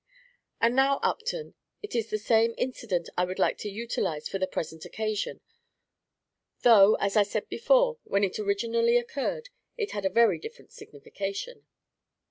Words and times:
And 0.59 0.75
now, 0.75 0.99
Upton, 1.03 1.53
it 1.83 1.93
is 1.93 2.09
this 2.09 2.25
same 2.25 2.55
incident 2.57 3.07
I 3.19 3.23
would 3.23 3.37
utilize 3.65 4.27
for 4.27 4.39
the 4.39 4.47
present 4.47 4.83
occasion, 4.83 5.41
though, 6.63 6.95
as 6.95 7.15
I 7.15 7.21
said 7.21 7.47
before, 7.49 7.99
when 8.03 8.23
it 8.23 8.39
originally 8.39 8.97
occurred 8.97 9.49
it 9.77 9.91
had 9.91 10.05
a 10.05 10.09
very 10.09 10.39
different 10.39 10.71
signification." 10.71 11.67